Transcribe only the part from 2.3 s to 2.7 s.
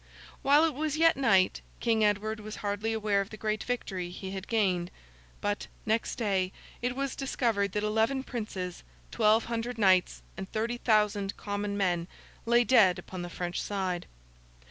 was